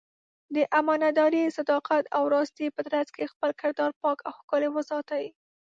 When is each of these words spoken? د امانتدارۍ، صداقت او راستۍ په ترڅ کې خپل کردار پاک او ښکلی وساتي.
د 0.55 0.57
امانتدارۍ، 0.79 1.43
صداقت 1.57 2.03
او 2.17 2.23
راستۍ 2.33 2.67
په 2.75 2.81
ترڅ 2.91 3.07
کې 3.15 3.31
خپل 3.33 3.49
کردار 3.61 3.91
پاک 4.01 4.17
او 4.27 4.31
ښکلی 4.39 4.69
وساتي. 4.71 5.25